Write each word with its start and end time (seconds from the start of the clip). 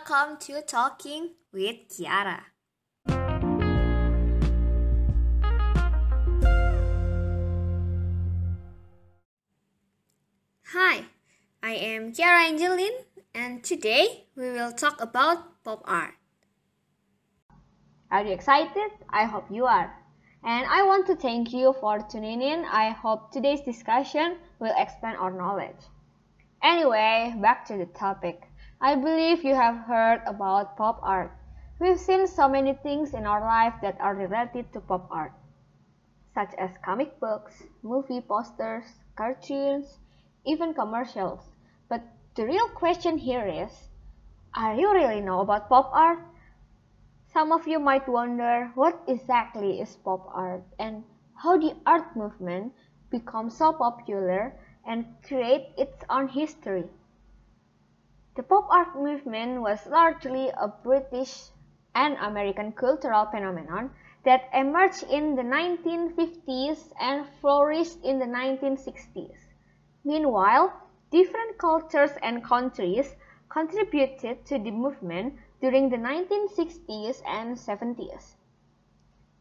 welcome 0.00 0.36
to 0.38 0.62
Talking 0.62 1.30
with 1.52 1.76
Kiara. 1.88 2.40
Hi, 10.66 11.04
I 11.62 11.72
am 11.72 12.12
Kiara 12.12 12.48
Angeline, 12.48 12.88
and 13.34 13.62
today 13.62 14.24
we 14.36 14.50
will 14.50 14.72
talk 14.72 15.00
about 15.00 15.62
pop 15.64 15.82
art. 15.84 16.14
Are 18.10 18.24
you 18.24 18.32
excited? 18.32 18.90
I 19.10 19.24
hope 19.24 19.50
you 19.50 19.66
are. 19.66 19.94
And 20.42 20.66
I 20.66 20.82
want 20.84 21.06
to 21.08 21.16
thank 21.16 21.52
you 21.52 21.74
for 21.80 21.98
tuning 22.10 22.40
in. 22.40 22.64
I 22.64 22.90
hope 22.90 23.32
today's 23.32 23.60
discussion 23.60 24.38
will 24.60 24.74
expand 24.78 25.18
our 25.18 25.32
knowledge. 25.32 25.82
Anyway, 26.62 27.34
back 27.40 27.66
to 27.66 27.76
the 27.76 27.86
topic. 27.86 28.49
I 28.82 28.94
believe 28.94 29.44
you 29.44 29.54
have 29.54 29.76
heard 29.84 30.22
about 30.24 30.78
pop 30.78 31.00
art. 31.02 31.36
We've 31.78 32.00
seen 32.00 32.26
so 32.26 32.48
many 32.48 32.72
things 32.72 33.12
in 33.12 33.26
our 33.26 33.42
life 33.42 33.74
that 33.82 34.00
are 34.00 34.14
related 34.14 34.72
to 34.72 34.80
pop 34.80 35.06
art, 35.10 35.32
such 36.34 36.54
as 36.54 36.70
comic 36.82 37.20
books, 37.20 37.62
movie 37.82 38.22
posters, 38.22 38.86
cartoons, 39.16 39.98
even 40.46 40.72
commercials. 40.72 41.42
But 41.90 42.00
the 42.36 42.46
real 42.46 42.68
question 42.68 43.18
here 43.18 43.46
is, 43.46 43.90
are 44.54 44.74
you 44.74 44.94
really 44.94 45.20
know 45.20 45.40
about 45.40 45.68
pop 45.68 45.90
art? 45.92 46.20
Some 47.34 47.52
of 47.52 47.68
you 47.68 47.78
might 47.80 48.08
wonder 48.08 48.70
what 48.74 48.98
exactly 49.06 49.78
is 49.82 49.94
pop 49.96 50.26
art 50.32 50.64
and 50.78 51.04
how 51.34 51.58
the 51.58 51.76
art 51.84 52.16
movement 52.16 52.72
become 53.10 53.50
so 53.50 53.74
popular 53.74 54.58
and 54.86 55.04
create 55.22 55.74
its 55.76 56.02
own 56.08 56.28
history. 56.28 56.88
The 58.40 58.46
pop 58.46 58.68
art 58.70 58.94
movement 58.94 59.60
was 59.60 59.86
largely 59.86 60.48
a 60.48 60.66
British 60.66 61.50
and 61.94 62.16
American 62.16 62.72
cultural 62.72 63.26
phenomenon 63.26 63.90
that 64.24 64.48
emerged 64.54 65.02
in 65.10 65.34
the 65.34 65.42
1950s 65.42 66.90
and 66.98 67.26
flourished 67.42 68.02
in 68.02 68.18
the 68.18 68.24
1960s. 68.24 69.36
Meanwhile, 70.04 70.72
different 71.10 71.58
cultures 71.58 72.12
and 72.22 72.42
countries 72.42 73.14
contributed 73.50 74.46
to 74.46 74.58
the 74.58 74.70
movement 74.70 75.34
during 75.60 75.90
the 75.90 75.98
1960s 75.98 77.20
and 77.26 77.58
70s. 77.58 78.36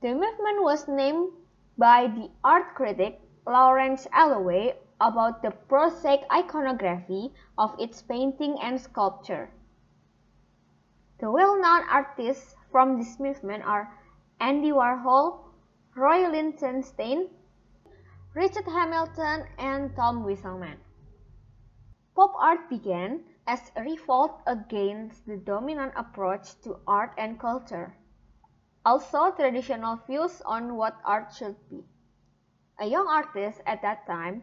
The 0.00 0.12
movement 0.12 0.64
was 0.64 0.88
named 0.88 1.34
by 1.76 2.08
the 2.08 2.32
art 2.42 2.74
critic 2.74 3.20
Lawrence 3.46 4.08
Alloway 4.12 4.74
about 5.00 5.42
the 5.42 5.50
prosaic 5.50 6.20
iconography 6.32 7.32
of 7.56 7.74
its 7.78 8.02
painting 8.02 8.56
and 8.60 8.80
sculpture. 8.80 9.50
The 11.20 11.30
well-known 11.30 11.82
artists 11.90 12.54
from 12.70 12.98
this 12.98 13.18
movement 13.18 13.64
are 13.64 13.92
Andy 14.40 14.70
Warhol, 14.70 15.40
Roy 15.96 16.28
Lichtenstein, 16.28 17.28
Richard 18.34 18.66
Hamilton, 18.66 19.46
and 19.58 19.94
Tom 19.96 20.24
Wesselmann. 20.24 20.78
Pop 22.14 22.32
art 22.38 22.68
began 22.68 23.24
as 23.46 23.72
a 23.74 23.82
revolt 23.82 24.40
against 24.46 25.26
the 25.26 25.36
dominant 25.36 25.92
approach 25.96 26.60
to 26.62 26.78
art 26.86 27.14
and 27.18 27.40
culture, 27.40 27.96
also 28.84 29.30
traditional 29.30 29.96
views 30.06 30.42
on 30.44 30.76
what 30.76 30.96
art 31.04 31.32
should 31.32 31.56
be. 31.68 31.82
A 32.78 32.86
young 32.86 33.08
artist 33.08 33.60
at 33.66 33.82
that 33.82 34.06
time 34.06 34.42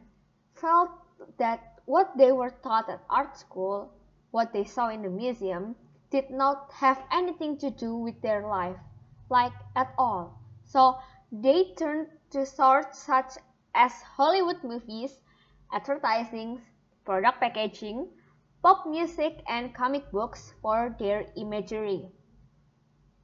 felt 0.55 0.89
that 1.37 1.79
what 1.85 2.17
they 2.17 2.31
were 2.31 2.49
taught 2.63 2.89
at 2.89 3.03
art 3.09 3.37
school, 3.37 3.91
what 4.31 4.53
they 4.53 4.63
saw 4.63 4.89
in 4.89 5.01
the 5.01 5.09
museum, 5.09 5.75
did 6.09 6.29
not 6.29 6.71
have 6.73 7.03
anything 7.11 7.57
to 7.57 7.69
do 7.69 7.95
with 7.95 8.21
their 8.21 8.47
life, 8.47 8.77
like 9.29 9.53
at 9.75 9.93
all. 9.97 10.39
So 10.63 10.97
they 11.31 11.73
turned 11.77 12.07
to 12.31 12.45
sources 12.45 12.97
such 12.97 13.33
as 13.73 13.91
Hollywood 14.01 14.63
movies, 14.63 15.19
advertising, 15.71 16.61
product 17.05 17.39
packaging, 17.39 18.07
pop 18.63 18.87
music, 18.87 19.43
and 19.47 19.73
comic 19.75 20.09
books 20.11 20.53
for 20.61 20.95
their 20.99 21.27
imagery. 21.35 22.09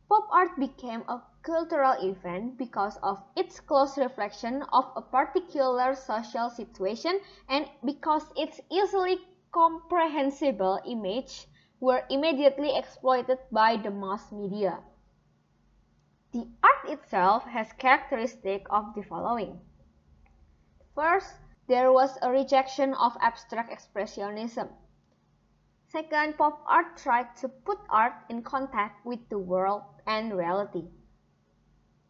Pop 0.09 0.27
art 0.31 0.59
became 0.59 1.01
a 1.07 1.21
cultural 1.43 1.93
event 2.01 2.57
because 2.57 2.97
of 3.03 3.23
its 3.35 3.59
close 3.59 3.97
reflection 3.97 4.63
of 4.71 4.85
a 4.95 5.01
particular 5.01 5.95
social 5.95 6.49
situation 6.49 7.19
and 7.49 7.65
because 7.83 8.25
its 8.35 8.61
easily 8.71 9.17
comprehensible 9.51 10.79
image 10.85 11.47
were 11.79 12.03
immediately 12.09 12.75
exploited 12.77 13.39
by 13.51 13.75
the 13.75 13.89
mass 13.89 14.31
media. 14.31 14.79
The 16.31 16.47
art 16.63 16.89
itself 16.89 17.43
has 17.43 17.73
characteristics 17.73 18.65
of 18.69 18.93
the 18.95 19.03
following. 19.03 19.59
First, 20.95 21.35
there 21.67 21.91
was 21.91 22.17
a 22.21 22.31
rejection 22.31 22.93
of 22.93 23.17
abstract 23.19 23.71
expressionism. 23.71 24.69
Second, 25.87 26.37
pop 26.37 26.63
art 26.67 26.97
tried 26.97 27.35
to 27.37 27.49
put 27.49 27.79
art 27.89 28.13
in 28.29 28.43
contact 28.43 29.05
with 29.05 29.27
the 29.29 29.39
world 29.39 29.83
and 30.07 30.37
reality. 30.37 30.87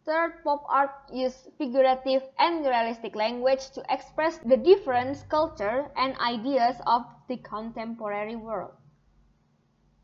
Third, 0.06 0.44
pop 0.44 0.66
art 0.68 0.92
used 1.12 1.54
figurative 1.58 2.24
and 2.40 2.66
realistic 2.66 3.16
language 3.16 3.70
to 3.72 3.84
express 3.94 4.38
the 4.40 4.58
different 4.58 5.24
culture 5.30 5.92
and 5.96 6.18
ideas 6.18 6.82
of 6.88 7.06
the 7.28 7.38
contemporary 7.38 8.36
world. 8.36 8.74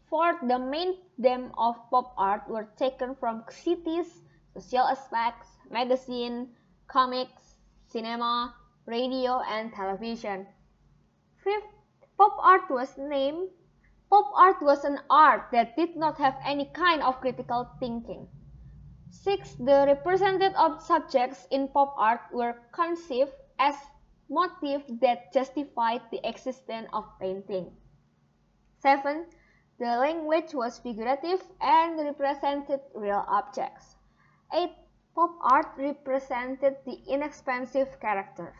Fourth, 0.09 0.37
the 0.41 0.59
main 0.59 0.97
theme 1.21 1.51
of 1.57 1.75
pop 1.89 2.13
art 2.17 2.47
were 2.47 2.69
taken 2.77 3.15
from 3.15 3.43
cities, 3.49 4.21
social 4.57 4.85
aspects, 4.85 5.57
magazine, 5.69 6.55
comics, 6.87 7.57
cinema, 7.87 8.55
radio, 8.85 9.41
and 9.49 9.73
television. 9.73 10.47
Fifth, 11.43 11.73
pop 12.17 12.37
art 12.39 12.69
was 12.69 12.97
named 12.97 13.49
Pop 14.09 14.31
art 14.37 14.61
was 14.61 14.85
an 14.85 14.99
art 15.09 15.49
that 15.51 15.75
did 15.75 15.97
not 15.97 16.17
have 16.17 16.37
any 16.45 16.63
kind 16.65 17.01
of 17.01 17.19
critical 17.19 17.67
thinking. 17.77 18.29
Six, 19.23 19.55
the 19.55 19.85
represented 19.87 20.53
subjects 20.79 21.47
in 21.51 21.67
pop 21.67 21.93
art 21.97 22.21
were 22.31 22.55
conceived 22.71 23.33
as 23.59 23.75
motifs 24.29 24.89
that 25.01 25.33
justified 25.33 26.01
the 26.11 26.27
existence 26.27 26.87
of 26.93 27.05
painting. 27.19 27.75
Seven, 28.79 29.25
the 29.79 29.97
language 29.97 30.53
was 30.53 30.79
figurative 30.79 31.43
and 31.61 31.99
represented 31.99 32.81
real 32.93 33.25
objects. 33.27 33.95
Eight, 34.53 34.73
pop 35.13 35.35
art 35.41 35.73
represented 35.77 36.77
the 36.85 37.01
inexpensive 37.07 37.99
characters. 37.99 38.55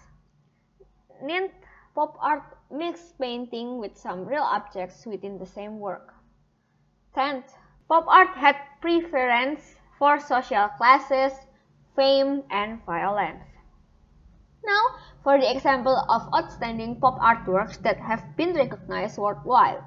Ninth, 1.21 1.53
Pop 1.97 2.15
art 2.21 2.55
mixed 2.69 3.17
painting 3.17 3.79
with 3.79 3.97
some 3.97 4.23
real 4.23 4.43
objects 4.43 5.03
within 5.07 5.39
the 5.39 5.47
same 5.47 5.79
work. 5.79 6.13
10th, 7.15 7.55
pop 7.89 8.05
art 8.07 8.37
had 8.37 8.55
preference 8.81 9.76
for 9.97 10.19
social 10.19 10.67
classes, 10.77 11.33
fame, 11.95 12.43
and 12.51 12.83
violence. 12.85 13.43
Now, 14.63 14.83
for 15.23 15.39
the 15.39 15.51
example 15.51 15.97
of 16.09 16.33
outstanding 16.33 16.99
pop 16.99 17.19
artworks 17.19 17.81
that 17.81 17.97
have 17.97 18.35
been 18.35 18.53
recognized 18.53 19.17
worldwide. 19.17 19.83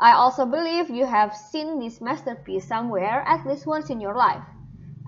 I 0.00 0.12
also 0.12 0.46
believe 0.46 0.90
you 0.90 1.06
have 1.06 1.36
seen 1.36 1.78
this 1.78 2.00
masterpiece 2.00 2.66
somewhere 2.66 3.22
at 3.26 3.46
least 3.46 3.66
once 3.66 3.90
in 3.90 4.00
your 4.00 4.14
life. 4.14 4.44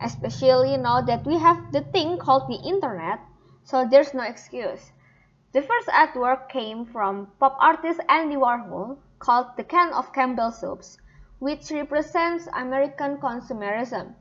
Especially 0.02 0.76
now 0.76 1.00
that 1.02 1.24
we 1.24 1.38
have 1.38 1.72
the 1.72 1.82
thing 1.82 2.19
called 2.19 2.49
the 2.49 2.62
internet, 2.69 3.20
so 3.64 3.87
there's 3.88 4.14
no 4.14 4.22
excuse. 4.22 4.93
The 5.52 5.62
first 5.62 5.88
artwork 5.88 6.49
came 6.49 6.84
from 6.84 7.32
pop 7.38 7.56
artist 7.60 8.00
Andy 8.08 8.37
Warhol 8.37 8.99
called 9.19 9.56
The 9.56 9.64
Can 9.64 9.93
of 9.93 10.12
Campbell 10.12 10.50
Soups, 10.50 10.99
which 11.44 11.70
represents 11.70 12.49
American 12.55 13.19
consumerism. 13.19 14.14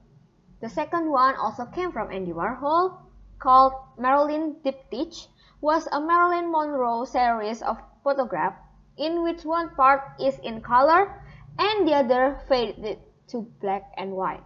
The 0.60 0.68
second 0.68 1.10
one 1.10 1.36
also 1.36 1.64
came 1.64 1.94
from 1.94 2.12
Andy 2.12 2.34
Warhol 2.34 3.00
called 3.40 3.72
Marilyn 3.98 4.58
Diptych 4.60 5.28
was 5.62 5.88
a 5.94 6.02
Marilyn 6.02 6.52
Monroe 6.52 7.06
series 7.06 7.62
of 7.62 7.78
photographs 8.04 8.60
in 8.98 9.24
which 9.24 9.46
one 9.46 9.70
part 9.70 10.04
is 10.20 10.38
in 10.40 10.60
color 10.60 11.24
and 11.58 11.88
the 11.88 11.94
other 11.94 12.42
faded 12.50 13.00
to 13.30 13.48
black 13.62 13.94
and 13.96 14.12
white. 14.12 14.44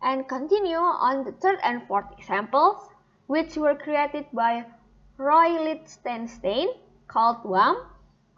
And 0.00 0.26
continue 0.26 0.80
on 0.80 1.24
the 1.24 1.32
third 1.32 1.58
and 1.62 1.86
fourth 1.86 2.06
examples, 2.16 2.80
which 3.26 3.58
were 3.58 3.74
created 3.74 4.24
by 4.32 4.64
Roy 5.18 5.50
Lichtenstein 5.60 6.68
called 7.08 7.44
Whaam, 7.44 7.76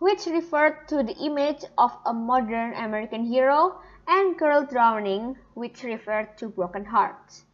which 0.03 0.27
referred 0.27 0.89
to 0.89 1.01
the 1.05 1.17
image 1.25 1.65
of 1.79 1.97
a 2.05 2.13
modern 2.13 2.75
American 2.75 3.25
hero, 3.25 3.79
and 4.09 4.37
Girl 4.37 4.67
Drowning, 4.67 5.39
which 5.55 5.85
referred 5.85 6.37
to 6.39 6.49
broken 6.49 6.85
hearts. 6.85 7.45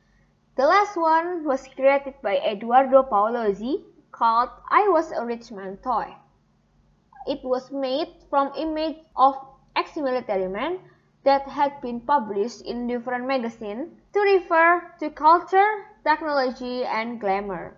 The 0.57 0.65
last 0.65 0.97
one 0.97 1.45
was 1.45 1.69
created 1.69 2.15
by 2.23 2.39
Eduardo 2.39 3.03
Paolozzi 3.03 3.85
called 4.13 4.49
I 4.71 4.89
Was 4.89 5.13
a 5.13 5.27
Rich 5.27 5.53
Man 5.53 5.77
Toy. 5.85 6.17
It 7.27 7.45
was 7.45 7.71
made 7.71 8.09
from 8.31 8.55
image 8.57 8.97
of 9.15 9.35
ex-military 9.77 10.49
man 10.49 10.79
that 11.25 11.43
had 11.43 11.79
been 11.83 12.01
published 12.01 12.63
in 12.63 12.87
different 12.87 13.27
magazines 13.27 13.91
to 14.15 14.21
refer 14.21 14.91
to 15.01 15.11
culture, 15.11 15.85
technology, 16.03 16.83
and 16.87 17.21
glamour. 17.21 17.77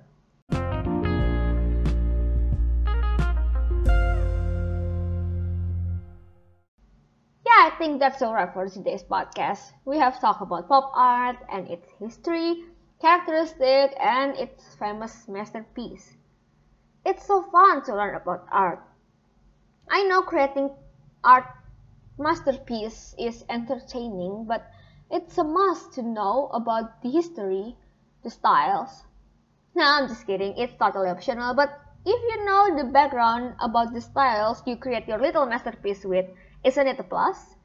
Think 7.80 7.98
that's 7.98 8.20
a 8.20 8.30
wrap 8.30 8.52
for 8.52 8.68
today's 8.68 9.02
podcast. 9.02 9.72
We 9.86 9.96
have 9.96 10.20
talked 10.20 10.42
about 10.42 10.68
pop 10.68 10.92
art 10.94 11.38
and 11.50 11.66
its 11.66 11.88
history, 11.98 12.64
characteristic, 13.00 13.96
and 13.98 14.36
its 14.36 14.74
famous 14.74 15.26
masterpiece. 15.26 16.18
It's 17.06 17.24
so 17.24 17.40
fun 17.50 17.82
to 17.84 17.94
learn 17.94 18.16
about 18.16 18.44
art. 18.52 18.84
I 19.88 20.04
know 20.04 20.20
creating 20.20 20.68
art 21.24 21.46
masterpiece 22.18 23.14
is 23.18 23.46
entertaining, 23.48 24.44
but 24.44 24.70
it's 25.10 25.38
a 25.38 25.44
must 25.44 25.94
to 25.94 26.02
know 26.02 26.50
about 26.52 27.00
the 27.00 27.08
history, 27.08 27.78
the 28.22 28.28
styles. 28.28 29.04
No, 29.74 29.84
I'm 29.86 30.06
just 30.06 30.26
kidding, 30.26 30.52
it's 30.58 30.74
totally 30.74 31.08
optional, 31.08 31.54
but 31.54 31.80
if 32.04 32.20
you 32.28 32.44
know 32.44 32.76
the 32.76 32.92
background 32.92 33.54
about 33.58 33.94
the 33.94 34.02
styles 34.02 34.62
you 34.66 34.76
create 34.76 35.08
your 35.08 35.18
little 35.18 35.46
masterpiece 35.46 36.04
with, 36.04 36.26
isn't 36.62 36.86
it 36.86 37.00
a 37.00 37.04
plus? 37.04 37.56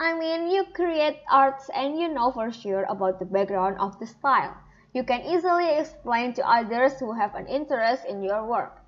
I 0.00 0.14
mean, 0.14 0.50
you 0.50 0.64
create 0.64 1.20
arts 1.30 1.70
and 1.72 1.96
you 1.96 2.08
know 2.08 2.32
for 2.32 2.50
sure 2.50 2.84
about 2.88 3.20
the 3.20 3.24
background 3.24 3.78
of 3.78 4.00
the 4.00 4.06
style. 4.08 4.56
You 4.92 5.04
can 5.04 5.22
easily 5.22 5.68
explain 5.78 6.32
to 6.34 6.50
others 6.50 6.98
who 6.98 7.12
have 7.12 7.36
an 7.36 7.46
interest 7.46 8.04
in 8.04 8.20
your 8.24 8.44
work. 8.44 8.82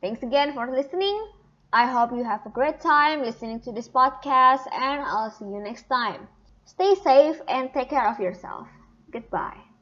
Thanks 0.00 0.22
again 0.22 0.52
for 0.54 0.70
listening. 0.70 1.28
I 1.72 1.86
hope 1.86 2.12
you 2.12 2.24
have 2.24 2.46
a 2.46 2.50
great 2.50 2.80
time 2.80 3.22
listening 3.22 3.60
to 3.60 3.72
this 3.72 3.88
podcast 3.88 4.66
and 4.72 5.02
I'll 5.02 5.30
see 5.30 5.44
you 5.46 5.60
next 5.60 5.88
time. 5.88 6.28
Stay 6.64 6.94
safe 6.94 7.40
and 7.48 7.72
take 7.72 7.90
care 7.90 8.08
of 8.08 8.20
yourself. 8.20 8.68
Goodbye. 9.10 9.75